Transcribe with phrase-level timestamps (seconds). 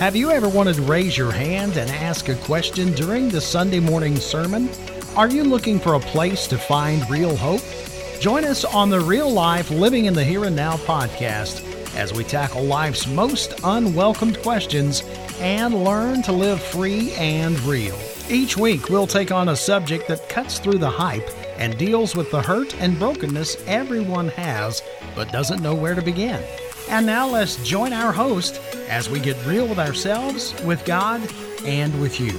[0.00, 3.78] Have you ever wanted to raise your hand and ask a question during the Sunday
[3.78, 4.68] morning sermon?
[5.14, 7.62] Are you looking for a place to find real hope?
[8.18, 12.24] Join us on the Real Life Living in the Here and Now podcast as we
[12.24, 15.04] tackle life's most unwelcomed questions
[15.38, 17.96] and learn to live free and real.
[18.28, 22.32] Each week, we'll take on a subject that cuts through the hype and deals with
[22.32, 24.82] the hurt and brokenness everyone has
[25.14, 26.42] but doesn't know where to begin.
[26.88, 31.20] And now let's join our host as we get real with ourselves, with God,
[31.64, 32.38] and with you.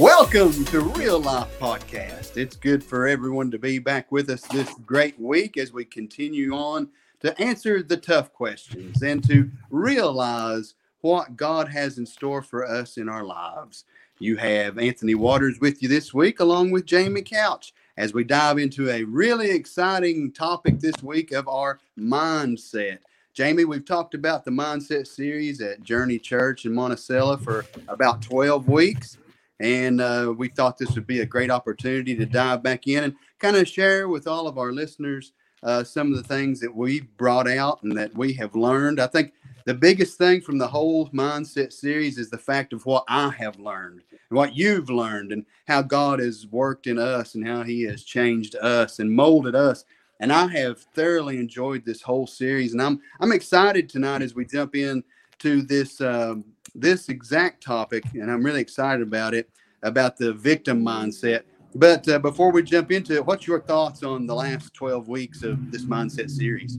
[0.00, 2.38] Welcome to Real Life Podcast.
[2.38, 6.54] It's good for everyone to be back with us this great week as we continue
[6.54, 6.88] on
[7.20, 12.96] to answer the tough questions and to realize what God has in store for us
[12.96, 13.84] in our lives.
[14.18, 18.58] You have Anthony Waters with you this week, along with Jamie Couch, as we dive
[18.58, 22.98] into a really exciting topic this week of our mindset.
[23.34, 28.68] Jamie, we've talked about the mindset series at Journey Church in Monticello for about 12
[28.68, 29.18] weeks.
[29.60, 33.14] And uh, we thought this would be a great opportunity to dive back in and
[33.38, 37.16] kind of share with all of our listeners uh, some of the things that we've
[37.16, 39.00] brought out and that we have learned.
[39.00, 39.32] I think
[39.64, 43.58] the biggest thing from the whole mindset series is the fact of what I have
[43.58, 47.82] learned, and what you've learned, and how God has worked in us and how He
[47.84, 49.84] has changed us and molded us.
[50.20, 54.44] And I have thoroughly enjoyed this whole series, and I'm I'm excited tonight as we
[54.44, 55.02] jump in
[55.38, 59.48] to this um, this exact topic, and I'm really excited about it
[59.82, 61.42] about the victim mindset.
[61.74, 65.42] But uh, before we jump into it, what's your thoughts on the last 12 weeks
[65.42, 66.78] of this mindset series?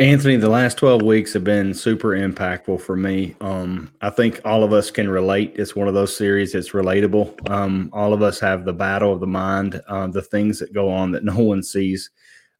[0.00, 3.34] Anthony, the last 12 weeks have been super impactful for me.
[3.40, 5.54] Um, I think all of us can relate.
[5.56, 7.50] It's one of those series that's relatable.
[7.50, 10.88] Um, all of us have the battle of the mind, uh, the things that go
[10.88, 12.10] on that no one sees,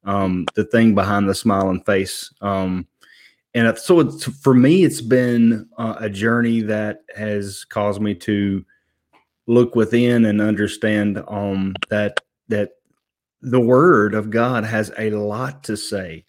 [0.03, 2.33] um, the thing behind the smiling face.
[2.41, 2.89] Um,
[3.55, 8.65] and so it's, for me, it's been uh, a journey that has caused me to
[9.47, 12.19] look within and understand um, that
[12.49, 12.73] that
[13.43, 16.25] the Word of God has a lot to say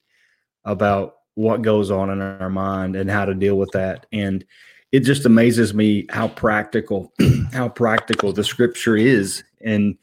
[0.66, 4.06] about what goes on in our mind and how to deal with that.
[4.12, 4.44] And
[4.92, 7.14] it just amazes me how practical,
[7.54, 9.98] how practical the scripture is in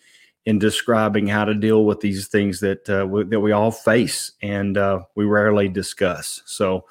[0.46, 4.78] in describing how to deal with these things that uh, that we all face and
[4.78, 6.40] uh, we rarely discuss.
[6.46, 6.84] So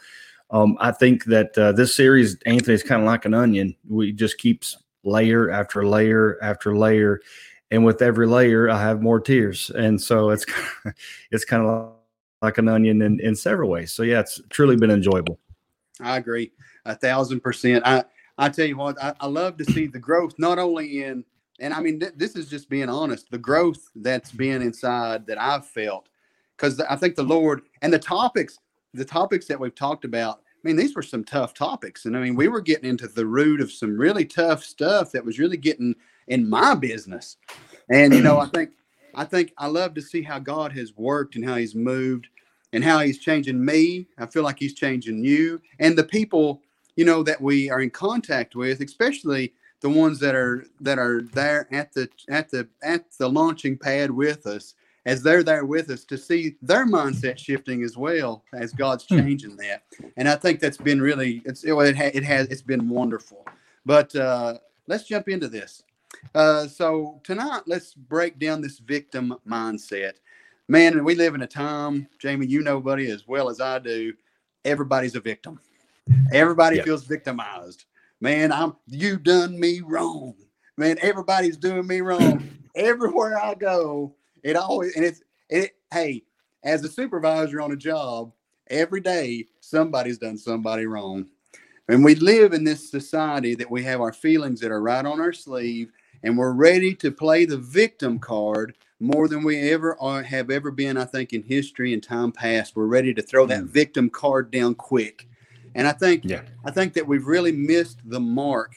[0.51, 3.75] um, I think that uh, this series, Anthony, is kind of like an onion.
[3.89, 7.21] We just keeps layer after layer after layer,
[7.71, 9.71] and with every layer, I have more tears.
[9.71, 10.45] And so it's
[11.31, 11.93] it's kind of
[12.41, 13.91] like an onion in, in several ways.
[13.91, 15.39] So yeah, it's truly been enjoyable.
[16.01, 16.51] I agree
[16.85, 17.85] a thousand percent.
[17.85, 18.03] I,
[18.37, 21.23] I tell you what, I, I love to see the growth, not only in,
[21.59, 25.41] and I mean, th- this is just being honest, the growth that's been inside that
[25.41, 26.09] I've felt.
[26.57, 28.59] Cause I think the Lord and the topics,
[28.93, 32.05] the topics that we've talked about, I mean, these were some tough topics.
[32.05, 35.23] And I mean, we were getting into the root of some really tough stuff that
[35.23, 35.95] was really getting
[36.27, 37.37] in my business.
[37.89, 38.71] And, you know, I think,
[39.15, 42.27] I think I love to see how God has worked and how he's moved
[42.73, 44.07] and how he's changing me.
[44.17, 46.61] I feel like he's changing you and the people,
[46.95, 51.21] you know, that we are in contact with, especially the ones that are that are
[51.33, 54.73] there at the at the at the launching pad with us
[55.05, 59.19] as they're there with us to see their mindset shifting as well as God's hmm.
[59.19, 59.83] changing that.
[60.17, 63.45] And I think that's been really it's it, it, it has it's been wonderful.
[63.85, 65.83] But uh, let's jump into this.
[66.33, 70.13] Uh, so tonight, let's break down this victim mindset
[70.67, 74.13] man, we live in a time, Jamie, you know, buddy, as well as I do.
[74.63, 75.59] Everybody's a victim.
[76.31, 77.85] Everybody feels victimized.
[78.19, 80.35] Man, I'm you done me wrong.
[80.77, 82.49] Man, everybody's doing me wrong.
[82.75, 85.75] Everywhere I go, it always and it's it.
[85.93, 86.23] Hey,
[86.63, 88.33] as a supervisor on a job,
[88.67, 91.27] every day somebody's done somebody wrong.
[91.87, 95.21] And we live in this society that we have our feelings that are right on
[95.21, 95.91] our sleeve,
[96.23, 100.71] and we're ready to play the victim card more than we ever are, have ever
[100.71, 102.75] been, I think, in history and time past.
[102.75, 103.67] We're ready to throw that mm.
[103.67, 105.27] victim card down quick.
[105.75, 106.43] And I think yeah.
[106.63, 108.73] I think that we've really missed the mark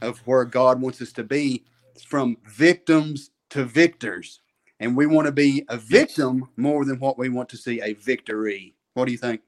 [0.00, 1.64] of where God wants us to be
[2.06, 4.40] from victims to victors.
[4.80, 7.94] And we want to be a victim more than what we want to see a
[7.94, 8.74] victory.
[8.94, 9.42] What do you think?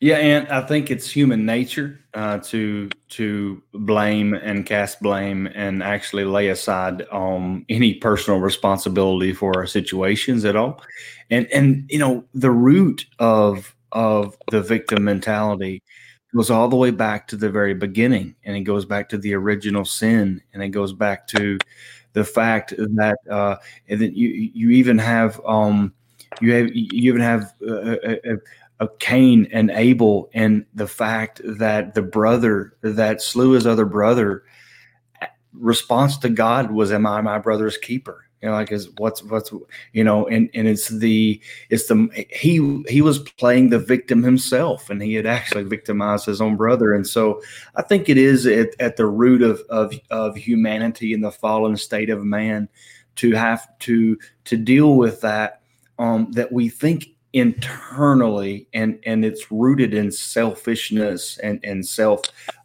[0.00, 5.82] Yeah, and I think it's human nature uh, to to blame and cast blame and
[5.82, 10.82] actually lay aside um, any personal responsibility for our situations at all.
[11.30, 15.82] And and you know the root of of the victim mentality
[16.34, 19.34] goes all the way back to the very beginning, and it goes back to the
[19.34, 21.58] original sin, and it goes back to
[22.12, 23.56] the fact that uh,
[23.88, 25.94] that you you even have um,
[26.40, 28.36] you have you even have uh, a, a,
[28.80, 34.44] of Cain and Abel and the fact that the brother that slew his other brother
[35.52, 38.24] response to God was am I my brother's keeper?
[38.42, 39.50] You know like is what's what's
[39.94, 41.40] you know and and it's the
[41.70, 46.42] it's the he he was playing the victim himself and he had actually victimized his
[46.42, 46.92] own brother.
[46.92, 47.40] And so
[47.76, 51.76] I think it is at, at the root of of of humanity in the fallen
[51.78, 52.68] state of man
[53.16, 55.62] to have to to deal with that
[55.98, 62.20] um that we think internally and and it's rooted in selfishness and and self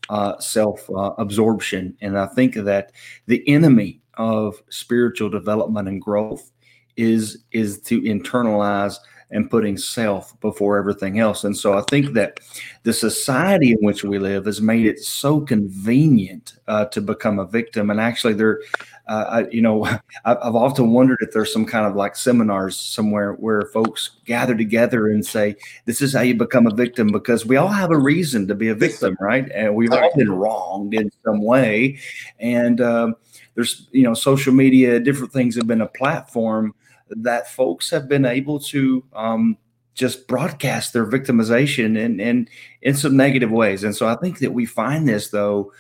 [0.10, 1.98] uh, self uh, absorption.
[2.02, 2.92] And i think that
[3.26, 6.52] the enemy of spiritual development and growth
[6.98, 8.98] is is to internalize
[9.32, 11.44] and putting self before everything else.
[11.44, 12.40] And so I think that
[12.84, 17.46] the society in which we live has made it so convenient uh, to become a
[17.46, 17.90] victim.
[17.90, 18.62] And actually, there,
[19.08, 19.86] uh, I, you know,
[20.26, 25.10] I've often wondered if there's some kind of like seminars somewhere where folks gather together
[25.10, 25.56] and say,
[25.86, 28.70] "This is how you become a victim," because we all have a reason to be
[28.70, 29.50] a victim, right?
[29.54, 32.00] And we've all been wronged in some way,
[32.40, 33.16] and um,
[33.56, 36.74] there's you know, social media, different things have been a platform
[37.10, 39.58] that folks have been able to um,
[39.94, 42.48] just broadcast their victimization in, in
[42.82, 43.84] in some negative ways.
[43.84, 45.72] And so I think that we find this though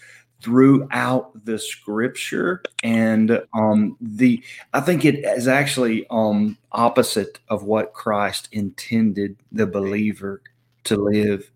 [0.41, 4.41] throughout the scripture and um the
[4.73, 10.41] i think it is actually um opposite of what christ intended the believer
[10.85, 11.51] to live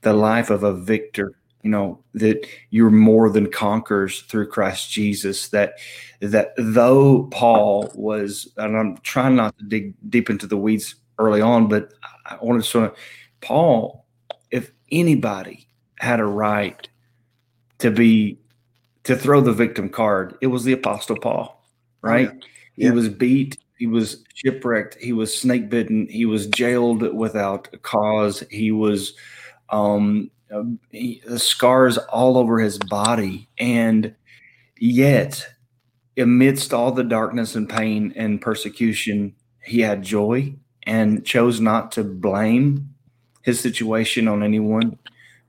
[0.00, 5.48] the life of a victor you know that you're more than conquerors through Christ Jesus
[5.48, 5.74] that
[6.20, 11.40] that though Paul was and I'm trying not to dig deep into the weeds early
[11.40, 11.92] on but
[12.26, 12.96] I wanted to sort of
[13.40, 14.06] Paul
[14.50, 15.66] if anybody
[15.98, 16.88] had a right
[17.78, 18.38] to be
[19.04, 21.64] to throw the victim card it was the apostle Paul
[22.02, 22.86] right oh, yeah.
[22.86, 22.88] Yeah.
[22.88, 28.42] he was beat he was shipwrecked he was snake bitten he was jailed without cause
[28.50, 29.14] he was
[29.70, 34.14] um Um, he, scars all over his body, and
[34.78, 35.46] yet,
[36.18, 39.34] amidst all the darkness and pain and persecution,
[39.64, 40.54] he had joy
[40.84, 42.92] and chose not to blame
[43.42, 44.98] his situation on anyone,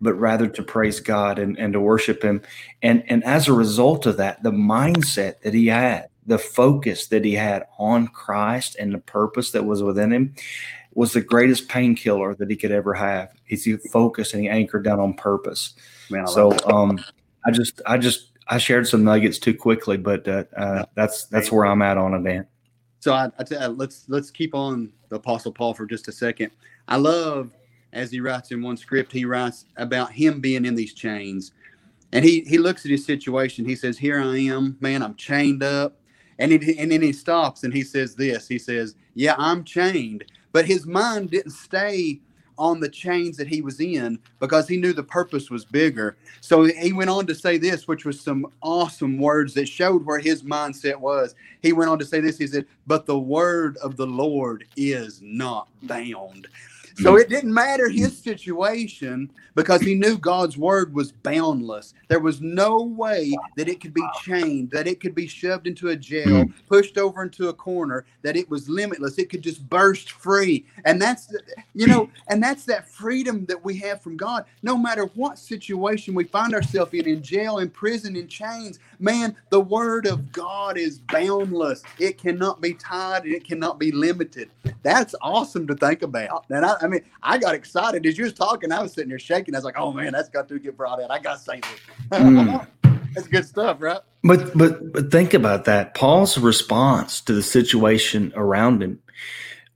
[0.02, 2.42] but rather to praise God and, and to worship Him.
[2.82, 7.24] And and as a result of that, the mindset that he had, the focus that
[7.24, 10.36] he had on Christ and the purpose that was within him
[10.96, 13.32] was the greatest painkiller that he could ever have.
[13.46, 15.74] He's focused and he anchored down on purpose.
[16.10, 17.04] Man, I so um,
[17.46, 21.52] I just I just I shared some nuggets too quickly, but uh, uh, that's that's
[21.52, 22.48] where I'm at on it, Dan.
[23.00, 23.30] So I,
[23.60, 26.52] I let's let's keep on the Apostle Paul for just a second.
[26.88, 27.52] I love
[27.92, 31.52] as he writes in one script, he writes about him being in these chains,
[32.12, 33.66] and he he looks at his situation.
[33.66, 35.02] He says, "Here I am, man.
[35.02, 35.98] I'm chained up."
[36.40, 38.48] And, he, and then he stops and he says this.
[38.48, 42.22] He says, "Yeah, I'm chained, but his mind didn't stay
[42.58, 46.18] on the chains that he was in because he knew the purpose was bigger.
[46.42, 50.20] So he went on to say this, which was some awesome words that showed where
[50.20, 51.36] his mindset was.
[51.62, 55.20] He went on to say this he said, But the word of the Lord is
[55.24, 56.48] not bound.
[56.96, 61.94] So it didn't matter his situation because he knew God's word was boundless.
[62.08, 65.90] There was no way that it could be chained, that it could be shoved into
[65.90, 66.52] a jail, hmm.
[66.68, 69.18] pushed over into a corner, that it was limitless.
[69.18, 70.66] It could just burst free.
[70.86, 71.34] And that's,
[71.74, 74.46] you know, and that's that freedom that we have from God.
[74.62, 79.36] No matter what situation we find ourselves in, in jail, in prison, in chains, man,
[79.50, 81.84] the word of God is boundless.
[82.00, 84.50] It cannot be tied and it cannot be limited.
[84.84, 86.46] That's awesome to think about.
[86.50, 88.72] And I, I mean, I got excited as you was talking.
[88.72, 89.56] I was sitting there shaking.
[89.56, 91.10] I was like, "Oh man, that's got to get brought in.
[91.10, 92.68] I got to say this." Mm.
[93.14, 94.02] that's good stuff, right?
[94.24, 95.96] But but but think about that.
[95.96, 99.00] Paul's response to the situation around him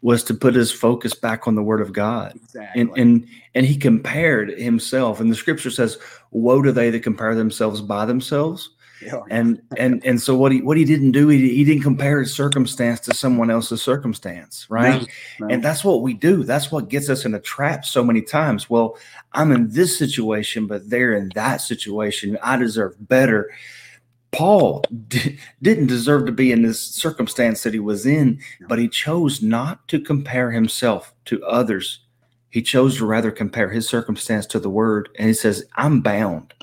[0.01, 2.81] was to put his focus back on the Word of God, exactly.
[2.81, 5.19] and and and he compared himself.
[5.19, 5.97] And the Scripture says,
[6.31, 9.21] "Woe to they that compare themselves by themselves." Yeah.
[9.29, 12.33] And and and so what he what he didn't do he, he didn't compare his
[12.33, 15.01] circumstance to someone else's circumstance, right?
[15.39, 15.53] No, no.
[15.53, 16.43] And that's what we do.
[16.43, 18.69] That's what gets us in a trap so many times.
[18.69, 18.97] Well,
[19.33, 22.37] I'm in this situation, but they're in that situation.
[22.41, 23.51] I deserve better.
[24.31, 28.87] Paul d- didn't deserve to be in this circumstance that he was in, but he
[28.87, 31.99] chose not to compare himself to others.
[32.49, 35.09] He chose to rather compare his circumstance to the word.
[35.19, 36.53] And he says, I'm bound,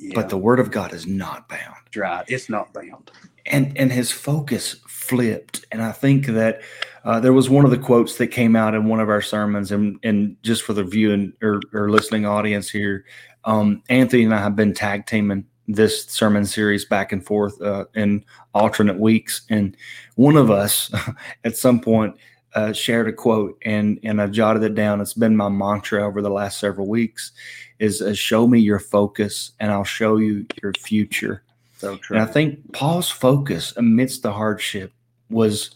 [0.00, 0.12] yeah.
[0.14, 2.24] but the word of God is not bound right.
[2.28, 3.10] It's not bound.
[3.46, 5.66] And and his focus flipped.
[5.72, 6.60] And I think that
[7.04, 9.72] uh, there was one of the quotes that came out in one of our sermons,
[9.72, 13.04] and and just for the viewing or, or listening audience here,
[13.44, 17.84] um, Anthony and I have been tag teaming this sermon series back and forth uh,
[17.94, 19.76] in alternate weeks, and
[20.16, 20.92] one of us
[21.44, 22.16] at some point
[22.54, 25.00] uh, shared a quote and and I jotted it down.
[25.00, 27.32] It's been my mantra over the last several weeks.
[27.78, 31.42] Is uh, show me your focus, and I'll show you your future.
[31.78, 32.16] So true.
[32.16, 34.92] And I think Paul's focus amidst the hardship
[35.30, 35.70] was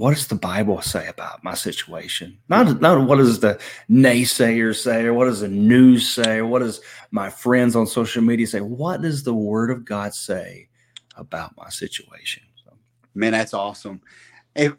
[0.00, 2.38] what does the Bible say about my situation?
[2.48, 6.60] Not, not what does the naysayer say, or what does the news say, or what
[6.60, 6.80] does
[7.10, 8.62] my friends on social media say?
[8.62, 10.68] What does the Word of God say
[11.16, 12.42] about my situation?
[12.64, 12.72] So,
[13.14, 14.00] Man, that's awesome.
[14.56, 14.72] If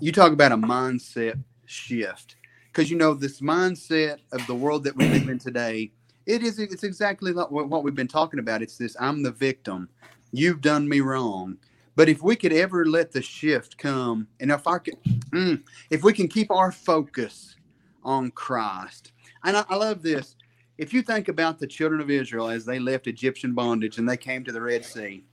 [0.00, 2.36] you talk about a mindset shift,
[2.72, 5.92] because you know this mindset of the world that we live in today,
[6.26, 8.62] it is it's exactly like what we've been talking about.
[8.62, 9.88] It's this: I'm the victim.
[10.32, 11.56] You've done me wrong.
[11.96, 16.04] But if we could ever let the shift come, and if I could, mm, if
[16.04, 17.56] we can keep our focus
[18.04, 19.10] on Christ,
[19.42, 20.36] and I, I love this.
[20.76, 24.16] If you think about the children of Israel as they left Egyptian bondage and they
[24.16, 25.24] came to the Red Sea,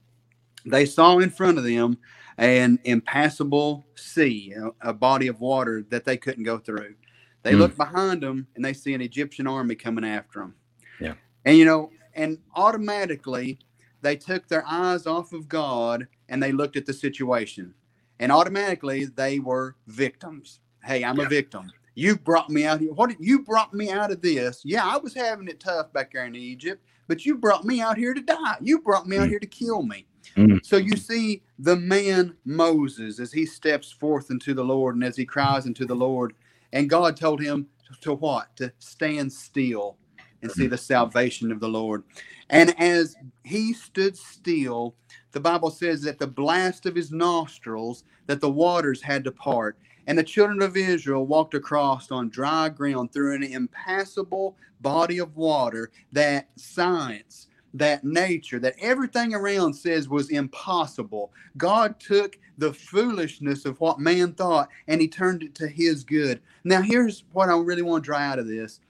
[0.66, 1.98] they saw in front of them
[2.38, 6.94] an impassable sea, a, a body of water that they couldn't go through.
[7.42, 7.58] They mm.
[7.58, 10.54] look behind them and they see an Egyptian army coming after them.
[11.00, 11.14] Yeah.
[11.44, 13.58] And you know, and automatically
[14.02, 17.72] they took their eyes off of God and they looked at the situation.
[18.18, 20.60] And automatically they were victims.
[20.82, 21.26] Hey, I'm yeah.
[21.26, 21.70] a victim.
[21.94, 22.92] You brought me out here.
[22.92, 24.62] What you brought me out of this?
[24.64, 27.96] Yeah, I was having it tough back there in Egypt, but you brought me out
[27.96, 28.56] here to die.
[28.60, 29.30] You brought me out mm.
[29.30, 30.06] here to kill me.
[30.36, 30.64] Mm.
[30.64, 35.16] So you see the man Moses as he steps forth into the Lord and as
[35.16, 36.34] he cries into the Lord,
[36.72, 37.68] and God told him
[38.00, 38.54] to what?
[38.56, 39.96] To stand still
[40.42, 42.02] and see the salvation of the Lord.
[42.50, 44.94] And as he stood still,
[45.32, 49.78] the Bible says that the blast of his nostrils, that the waters had to part.
[50.06, 55.36] And the children of Israel walked across on dry ground through an impassable body of
[55.36, 61.32] water that science, that nature, that everything around says was impossible.
[61.56, 66.40] God took the foolishness of what man thought and he turned it to his good.
[66.64, 68.80] Now, here's what I really want to draw out of this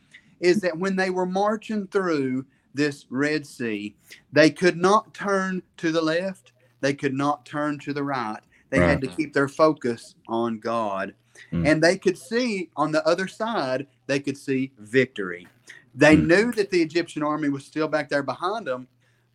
[0.41, 3.97] is that when they were marching through this Red Sea,
[4.33, 8.41] they could not turn to the left, they could not turn to the right.
[8.71, 8.91] They right.
[8.91, 11.15] had to keep their focus on God.
[11.53, 11.67] Mm.
[11.67, 15.49] And they could see on the other side, they could see victory.
[15.97, 16.27] They mm.
[16.27, 18.87] knew that the Egyptian army was still back there behind them,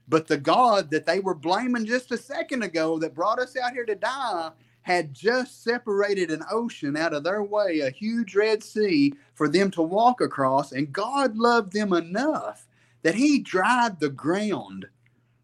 [0.08, 3.74] but the God that they were blaming just a second ago that brought us out
[3.74, 4.52] here to die
[4.84, 9.70] had just separated an ocean out of their way, a huge Red Sea for them
[9.72, 10.72] to walk across.
[10.72, 12.68] And God loved them enough
[13.04, 14.88] that He dried the ground,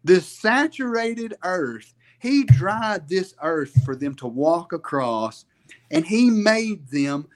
[0.04, 1.94] this saturated earth.
[2.20, 5.44] He dried this earth for them to walk across,
[5.90, 7.28] and He made them.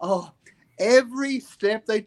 [0.00, 0.32] Oh,
[0.78, 2.04] every step they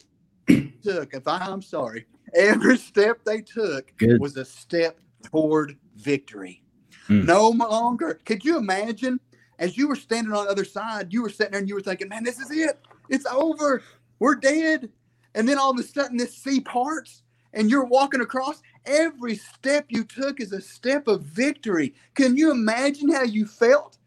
[0.82, 4.20] took, if I, I'm sorry, every step they took Good.
[4.20, 6.62] was a step toward victory.
[7.06, 7.24] Hmm.
[7.24, 8.20] No longer.
[8.24, 9.20] Could you imagine
[9.58, 11.80] as you were standing on the other side, you were sitting there and you were
[11.80, 12.78] thinking, man, this is it.
[13.08, 13.82] It's over.
[14.18, 14.90] We're dead.
[15.34, 18.62] And then all of a sudden, this sea parts and you're walking across.
[18.86, 21.94] Every step you took is a step of victory.
[22.14, 23.97] Can you imagine how you felt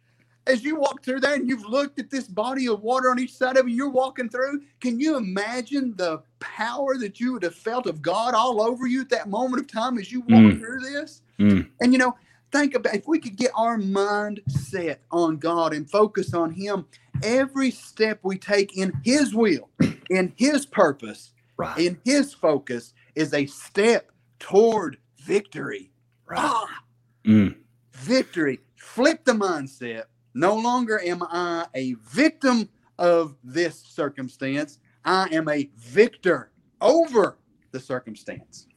[0.52, 3.34] as you walk through there and you've looked at this body of water on each
[3.34, 3.76] side of you?
[3.76, 4.62] You're walking through.
[4.80, 9.02] Can you imagine the power that you would have felt of God all over you
[9.02, 10.60] at that moment of time as you walk mm.
[10.60, 11.22] through this?
[11.40, 11.70] Mm.
[11.80, 12.16] And you know,
[12.52, 16.86] think about if we could get our mind set on God and focus on Him,
[17.24, 19.70] every step we take in His will,
[20.10, 21.78] in His purpose, right.
[21.78, 25.92] in His focus is a step toward victory.
[26.26, 26.40] Right.
[26.42, 26.84] Ah,
[27.26, 27.56] mm.
[27.94, 28.60] Victory.
[28.76, 30.06] Flip the mindset.
[30.34, 34.80] No longer am I a victim of this circumstance.
[35.04, 37.38] I am a victor over
[37.72, 38.68] the circumstance.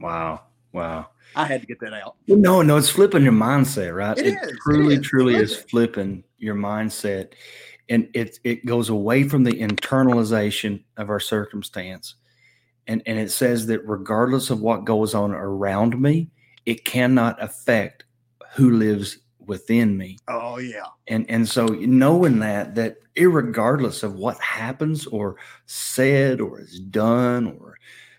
[0.00, 0.42] Wow.
[0.72, 1.08] Wow.
[1.34, 2.16] I had to get that out.
[2.26, 4.16] No, no, it's flipping your mindset, right?
[4.18, 5.06] It, it is, truly, it is.
[5.06, 7.32] truly is flipping your mindset.
[7.88, 12.16] And it it goes away from the internalization of our circumstance.
[12.86, 16.30] And and it says that regardless of what goes on around me,
[16.64, 18.04] it cannot affect
[18.54, 20.18] who lives within me.
[20.28, 20.86] Oh yeah.
[21.08, 27.58] And and so knowing that that regardless of what happens or said or is done
[27.60, 27.78] or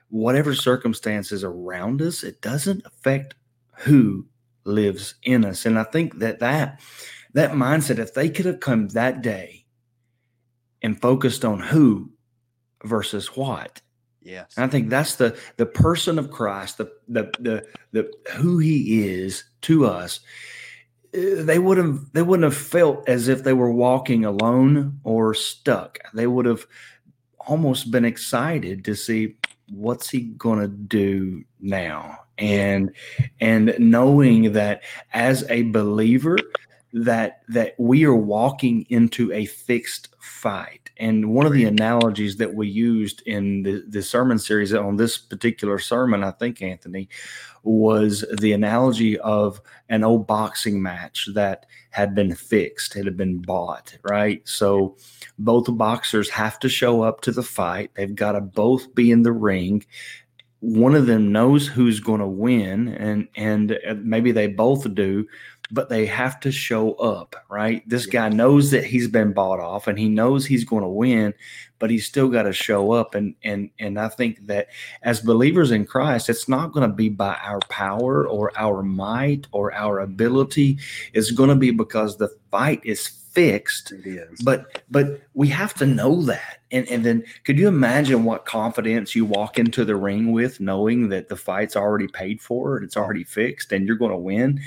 [0.10, 3.36] whatever circumstances around us, it doesn't affect
[3.78, 4.26] who
[4.66, 5.66] lives in us.
[5.66, 6.80] And I think that that
[7.34, 9.66] that mindset, if they could have come that day
[10.82, 12.12] and focused on who
[12.84, 13.82] versus what,
[14.22, 18.60] yes, And I think that's the the person of Christ, the the the the who
[18.60, 20.20] He is to us.
[21.14, 26.00] They would have they wouldn't have felt as if they were walking alone or stuck.
[26.14, 26.66] They would have
[27.40, 29.36] almost been excited to see
[29.70, 32.92] what's he going to do now and
[33.40, 34.82] and knowing that
[35.14, 36.38] as a believer
[36.94, 40.92] that that we are walking into a fixed fight.
[40.98, 45.18] And one of the analogies that we used in the, the sermon series on this
[45.18, 47.10] particular sermon, I think, Anthony,
[47.64, 49.60] was the analogy of
[49.90, 54.48] an old boxing match that had been fixed, it had been bought, right?
[54.48, 54.96] So
[55.40, 57.92] both boxers have to show up to the fight.
[57.96, 59.84] They've got to both be in the ring
[60.64, 65.28] one of them knows who's going to win and and uh, maybe they both do
[65.74, 69.88] but they have to show up right this guy knows that he's been bought off
[69.88, 71.34] and he knows he's going to win
[71.80, 74.68] but he's still got to show up and and and i think that
[75.02, 79.48] as believers in christ it's not going to be by our power or our might
[79.52, 80.78] or our ability
[81.14, 83.92] it's going to be because the fight is fixed.
[84.06, 84.40] Is.
[84.42, 86.62] But but we have to know that.
[86.72, 91.10] And and then could you imagine what confidence you walk into the ring with knowing
[91.10, 94.62] that the fight's already paid for, it's already fixed and you're going to win.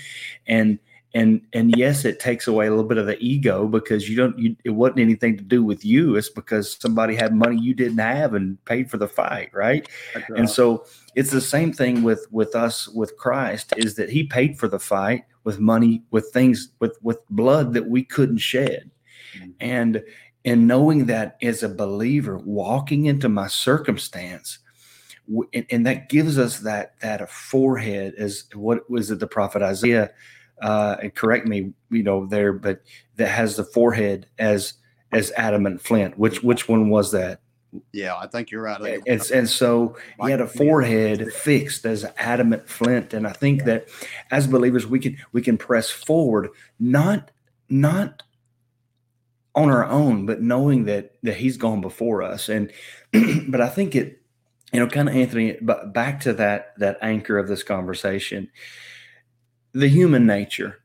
[0.46, 0.78] And
[1.14, 4.38] and and yes, it takes away a little bit of the ego because you don't
[4.38, 6.16] you it wasn't anything to do with you.
[6.16, 9.88] It's because somebody had money you didn't have and paid for the fight, right?
[10.36, 10.84] And so
[11.14, 14.78] it's the same thing with with us with Christ is that he paid for the
[14.78, 18.90] fight with money, with things, with with blood that we couldn't shed,
[19.38, 19.50] mm-hmm.
[19.60, 20.02] and
[20.44, 24.58] and knowing that as a believer, walking into my circumstance,
[25.54, 29.62] and, and, that gives us that that a forehead as what was it the prophet
[29.62, 30.10] Isaiah,
[30.60, 32.82] uh, and correct me, you know there, but
[33.16, 34.74] that has the forehead as
[35.12, 36.18] as adamant flint.
[36.18, 37.40] Which which one was that?
[37.92, 39.02] Yeah, I think you're right.
[39.06, 43.12] And, and so he had a forehead fixed as adamant flint.
[43.12, 43.88] And I think that
[44.30, 46.48] as believers, we can we can press forward,
[46.78, 47.30] not
[47.68, 48.22] not
[49.54, 52.48] on our own, but knowing that that he's gone before us.
[52.48, 52.72] And
[53.48, 54.22] but I think it,
[54.72, 58.48] you know, kind of Anthony, but back to that that anchor of this conversation,
[59.76, 60.78] the human nature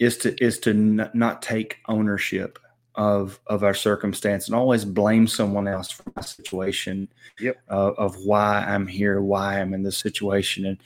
[0.00, 2.58] is to is to n- not take ownership
[2.96, 7.56] of of our circumstance and always blame someone else for my situation yep.
[7.70, 10.78] uh, of why I'm here, why I'm in this situation, and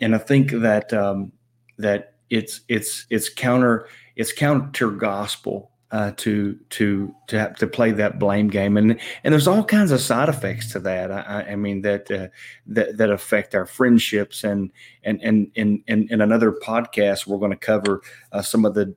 [0.00, 1.32] and I think that um,
[1.78, 7.92] that it's it's it's counter it's counter gospel uh, to to to have to play
[7.92, 11.10] that blame game, and and there's all kinds of side effects to that.
[11.10, 12.28] I, I mean that uh,
[12.66, 14.72] that that affect our friendships, and
[15.04, 18.94] and and in in, another podcast we're going to cover uh, some of the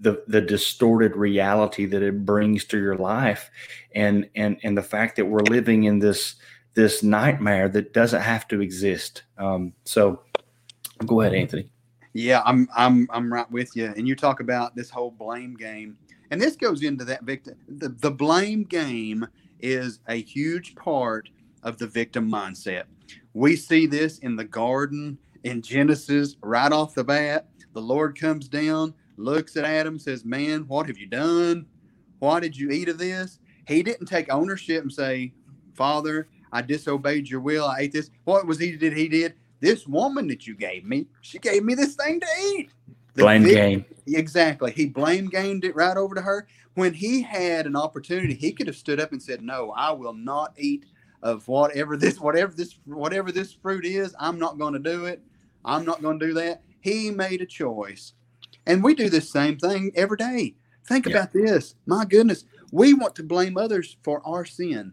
[0.00, 3.50] the the distorted reality that it brings to your life.
[3.94, 6.36] And and and the fact that we're living in this
[6.74, 9.22] this nightmare that doesn't have to exist.
[9.38, 10.22] Um, so
[11.06, 11.70] go ahead anthony.
[12.12, 13.92] Yeah i'm i'm i'm right with you.
[13.96, 15.96] And you talk about this whole blame game
[16.30, 19.26] and this goes into that victim the, the blame game
[19.60, 21.28] is a huge part
[21.62, 22.84] of the victim mindset
[23.34, 28.48] we see this in the garden in genesis right off the bat the lord comes
[28.48, 31.66] down looks at Adam, says, Man, what have you done?
[32.18, 33.38] Why did you eat of this?
[33.66, 35.32] He didn't take ownership and say,
[35.74, 37.66] Father, I disobeyed your will.
[37.66, 38.10] I ate this.
[38.24, 38.94] What was he did?
[38.94, 41.06] He did this woman that you gave me.
[41.20, 42.70] She gave me this thing to eat.
[43.14, 43.84] The blame big, game.
[44.06, 44.72] Exactly.
[44.72, 46.46] He blame gamed it right over to her.
[46.74, 50.14] When he had an opportunity, he could have stood up and said, "No, I will
[50.14, 50.86] not eat
[51.22, 54.14] of whatever this, whatever this, whatever this fruit is.
[54.18, 55.22] I'm not going to do it.
[55.64, 58.14] I'm not going to do that." He made a choice
[58.66, 60.54] and we do the same thing every day.
[60.86, 61.16] Think yeah.
[61.16, 61.74] about this.
[61.86, 64.92] My goodness, we want to blame others for our sin.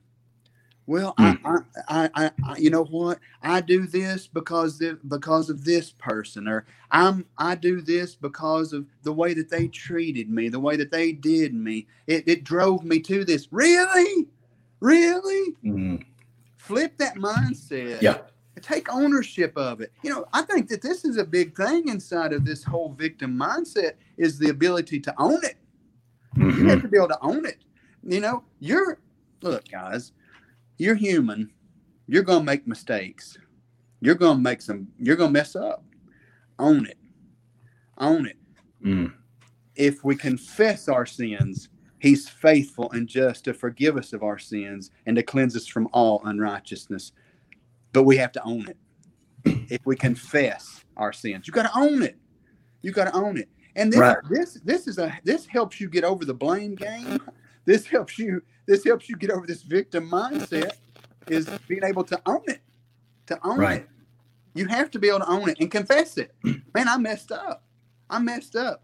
[0.88, 1.38] Well, mm.
[1.44, 3.20] I, I, I, I, you know what?
[3.44, 8.72] I do this because the, because of this person, or I'm I do this because
[8.74, 11.88] of the way that they treated me, the way that they did me.
[12.08, 13.50] It, it drove me to this.
[13.52, 14.28] Really,
[14.80, 15.56] really.
[15.64, 16.06] Mm.
[16.56, 18.02] Flip that mindset.
[18.02, 18.20] Yeah
[18.62, 19.92] take ownership of it.
[20.04, 23.38] You know, I think that this is a big thing inside of this whole victim
[23.38, 25.58] mindset is the ability to own it.
[26.36, 26.62] Mm-hmm.
[26.62, 27.58] You have to be able to own it.
[28.04, 29.00] You know, you're
[29.42, 30.12] look, guys,
[30.78, 31.52] you're human.
[32.08, 33.38] You're gonna make mistakes.
[34.02, 34.88] You're gonna make some.
[35.00, 35.84] You're gonna mess up.
[36.60, 36.98] Own it.
[37.98, 38.38] Own it.
[38.84, 39.14] Mm.
[39.76, 44.92] If we confess our sins, He's faithful and just to forgive us of our sins
[45.06, 47.12] and to cleanse us from all unrighteousness
[47.98, 48.78] but we have to own it.
[49.72, 52.16] If we confess our sins, you got to own it.
[52.84, 53.50] You got to own it.
[53.76, 54.18] And this, right.
[54.30, 57.20] this, this is a this helps you get over the blame game.
[57.68, 58.42] This helps you.
[58.66, 60.72] This helps you get over this victim mindset.
[61.28, 62.62] Is being able to own it,
[63.26, 63.82] to own right.
[63.82, 63.90] it.
[64.56, 66.34] You have to be able to own it and confess it.
[66.44, 67.66] Man, I messed up.
[68.10, 68.84] I messed up.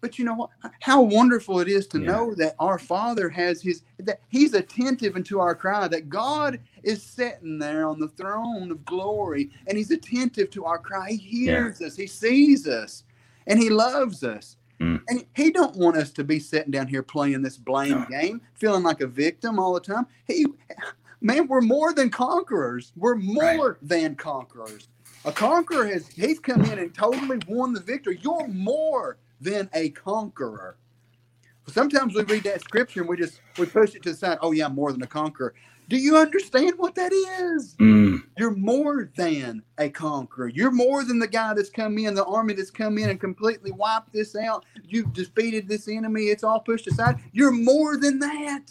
[0.00, 0.50] But you know what?
[0.80, 2.10] How wonderful it is to yeah.
[2.10, 5.86] know that our Father has His that He's attentive unto our cry.
[5.86, 10.80] That God is sitting there on the throne of glory, and He's attentive to our
[10.80, 11.10] cry.
[11.10, 11.86] He hears yeah.
[11.86, 11.96] us.
[11.96, 13.04] He sees us,
[13.46, 14.56] and He loves us.
[14.80, 15.02] Mm.
[15.08, 18.06] And he don't want us to be sitting down here playing this blame no.
[18.06, 20.06] game, feeling like a victim all the time.
[20.26, 20.46] He
[21.20, 22.92] man, we're more than conquerors.
[22.96, 23.76] We're more right.
[23.82, 24.88] than conquerors.
[25.24, 28.20] A conqueror has he's come in and totally won the victory.
[28.22, 30.76] You're more than a conqueror.
[31.66, 34.38] Sometimes we read that scripture and we just we push it to the side.
[34.42, 35.54] Oh yeah, I'm more than a conqueror.
[35.88, 37.74] Do you understand what that is?
[37.76, 38.22] Mm.
[38.38, 40.48] You're more than a conqueror.
[40.48, 43.70] You're more than the guy that's come in, the army that's come in and completely
[43.70, 44.64] wiped this out.
[44.84, 46.24] You've defeated this enemy.
[46.24, 47.20] It's all pushed aside.
[47.32, 48.62] You're more than that.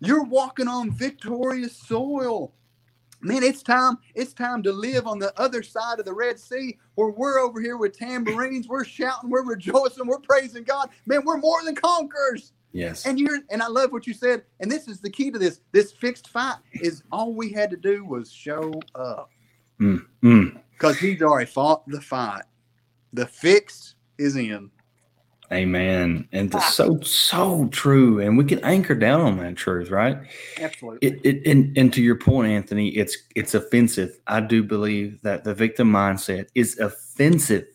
[0.00, 2.52] You're walking on victorious soil.
[3.22, 3.98] Man, it's time.
[4.14, 7.60] It's time to live on the other side of the Red Sea, where we're over
[7.60, 8.68] here with tambourines.
[8.68, 9.30] We're shouting.
[9.30, 10.06] We're rejoicing.
[10.06, 10.90] We're praising God.
[11.06, 12.52] Man, we're more than conquerors.
[12.76, 13.06] Yes.
[13.06, 14.42] And you're and I love what you said.
[14.60, 15.60] And this is the key to this.
[15.72, 19.30] This fixed fight is all we had to do was show up.
[19.78, 20.96] Because mm, mm.
[20.96, 22.42] he's already fought the fight.
[23.14, 24.70] The fix is in.
[25.50, 26.28] Amen.
[26.32, 28.20] And it's so so true.
[28.20, 30.18] And we can anchor down on that truth, right?
[30.60, 31.08] Absolutely.
[31.08, 34.18] It, it, and, and to your point, Anthony, it's it's offensive.
[34.26, 37.68] I do believe that the victim mindset is offensive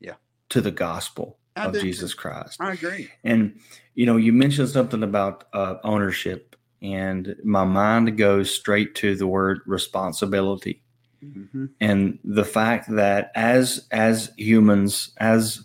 [0.00, 0.14] yeah.
[0.50, 2.60] to the gospel I of Jesus Christ.
[2.60, 3.10] I agree.
[3.24, 3.58] And
[3.94, 9.26] you know, you mentioned something about uh, ownership, and my mind goes straight to the
[9.26, 10.82] word responsibility,
[11.22, 11.66] mm-hmm.
[11.80, 15.64] and the fact that as as humans, as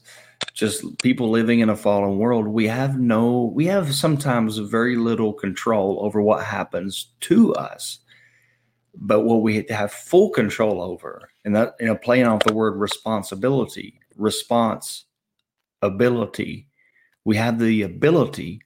[0.54, 5.34] just people living in a fallen world, we have no, we have sometimes very little
[5.34, 8.00] control over what happens to us.
[9.00, 12.76] But what we have full control over, and that, you know, playing off the word
[12.76, 15.06] responsibility, response
[15.82, 16.68] ability,
[17.26, 18.62] we have the ability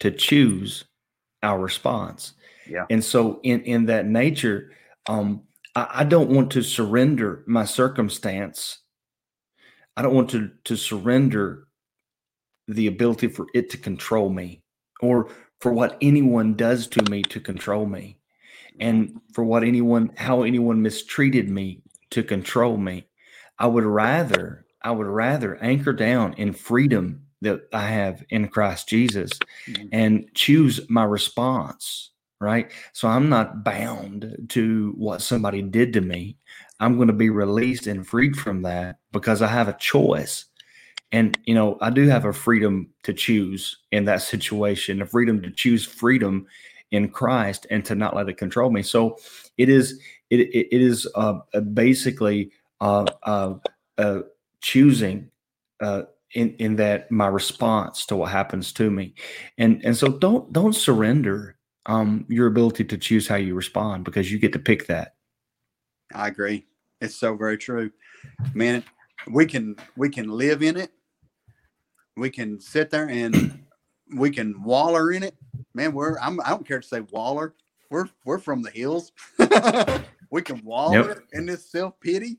[0.00, 0.84] to choose
[1.42, 2.34] our response.
[2.68, 2.86] Yeah.
[2.90, 4.72] And so in in that nature,
[5.08, 5.42] um,
[5.74, 8.78] I, I don't want to surrender my circumstance.
[9.96, 11.66] I don't want to to surrender
[12.68, 14.62] the ability for it to control me
[15.00, 15.28] or
[15.60, 18.18] for what anyone does to me to control me
[18.78, 23.06] and for what anyone how anyone mistreated me to control me
[23.58, 28.88] i would rather I would rather anchor down in freedom that I have in Christ
[28.88, 29.30] Jesus
[29.66, 29.88] mm-hmm.
[29.92, 32.70] and choose my response, right?
[32.92, 36.36] So I'm not bound to what somebody did to me.
[36.80, 40.46] I'm going to be released and freed from that because I have a choice.
[41.12, 45.42] And, you know, I do have a freedom to choose in that situation, a freedom
[45.42, 46.46] to choose freedom
[46.90, 48.82] in Christ and to not let it control me.
[48.82, 49.18] So
[49.58, 51.40] it is, it, it, it is uh,
[51.72, 53.54] basically uh, uh,
[53.98, 54.20] uh
[54.60, 55.30] choosing
[55.80, 56.02] uh,
[56.34, 59.14] in in that my response to what happens to me,
[59.58, 64.30] and and so don't don't surrender um, your ability to choose how you respond because
[64.30, 65.14] you get to pick that.
[66.14, 66.66] I agree.
[67.00, 67.90] It's so very true,
[68.54, 68.84] man.
[69.30, 70.92] We can we can live in it.
[72.16, 73.64] We can sit there and
[74.16, 75.34] we can waller in it.
[75.74, 77.54] Man, we're I'm, I don't care to say waller.
[77.90, 79.12] We're we're from the hills.
[80.30, 81.22] we can waller yep.
[81.32, 82.38] in this self pity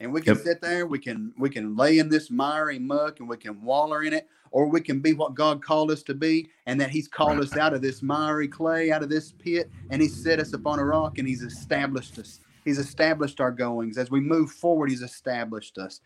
[0.00, 0.44] and we can yep.
[0.44, 4.02] sit there we can we can lay in this miry muck and we can waller
[4.02, 7.08] in it or we can be what god called us to be and that he's
[7.08, 10.52] called us out of this miry clay out of this pit and he's set us
[10.52, 12.40] upon a rock and he's established us.
[12.64, 13.96] He's established our goings.
[13.96, 16.00] As we move forward he's established us.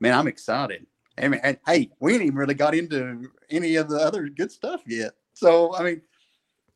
[0.00, 0.86] Man i'm excited.
[1.18, 4.50] I mean, and, hey we ain't even really got into any of the other good
[4.50, 5.12] stuff yet.
[5.34, 6.02] So i mean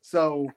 [0.02, 0.50] so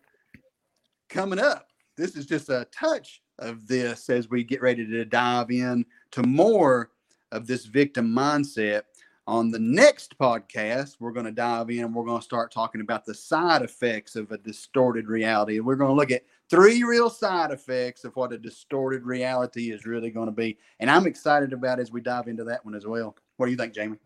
[1.09, 5.51] coming up this is just a touch of this as we get ready to dive
[5.51, 6.91] in to more
[7.31, 8.83] of this victim mindset.
[9.27, 12.81] On the next podcast, we're going to dive in and we're going to start talking
[12.81, 15.57] about the side effects of a distorted reality.
[15.57, 19.71] And we're going to look at three real side effects of what a distorted reality
[19.71, 20.57] is really going to be.
[20.79, 23.15] And I'm excited about as we dive into that one as well.
[23.37, 23.99] What do you think, Jamie?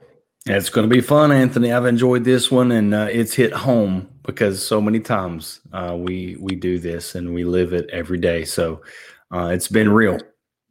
[0.45, 1.71] It's going to be fun, Anthony.
[1.71, 6.35] I've enjoyed this one, and uh, it's hit home because so many times uh, we
[6.37, 8.43] we do this and we live it every day.
[8.43, 8.81] So
[9.33, 10.19] uh, it's been real.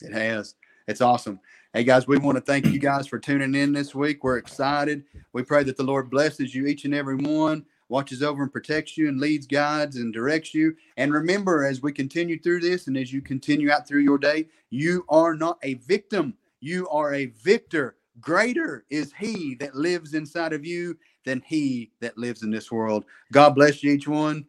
[0.00, 0.54] It has.
[0.86, 1.40] It's awesome.
[1.72, 4.22] Hey guys, we want to thank you guys for tuning in this week.
[4.22, 5.04] We're excited.
[5.32, 8.96] We pray that the Lord blesses you each and every one, watches over and protects
[8.96, 10.76] you and leads, guides, and directs you.
[10.96, 14.48] And remember, as we continue through this and as you continue out through your day,
[14.70, 16.34] you are not a victim.
[16.60, 17.96] You are a victor.
[18.20, 23.06] Greater is he that lives inside of you than he that lives in this world.
[23.32, 24.46] God bless you, each one.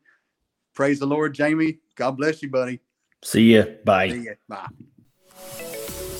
[0.75, 1.79] Praise the Lord, Jamie.
[1.95, 2.79] God bless you, buddy.
[3.23, 3.63] See ya.
[3.83, 4.09] Bye.
[4.09, 4.33] See ya.
[4.47, 4.67] Bye.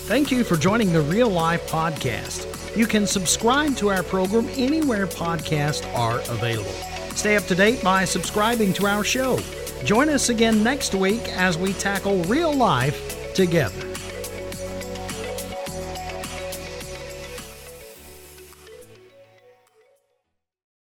[0.06, 2.76] Thank you for joining the Real Life Podcast.
[2.76, 6.72] You can subscribe to our program anywhere podcasts are available.
[7.16, 9.40] Stay up to date by subscribing to our show.
[9.86, 13.93] Join us again next week as we tackle real life together.